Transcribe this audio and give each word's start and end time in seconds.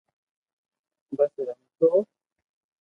پسي 1.17 1.41
رمتو 1.47 1.91